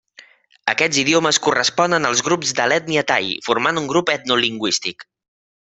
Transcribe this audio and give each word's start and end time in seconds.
Aquests 0.71 1.01
idiomes 1.01 1.39
corresponen 1.47 2.09
als 2.11 2.25
grups 2.29 2.55
de 2.61 2.67
l'ètnia 2.73 3.07
tai, 3.13 3.31
formant 3.51 3.83
un 3.83 3.91
grup 3.93 4.13
etnolingüístic. 4.19 5.07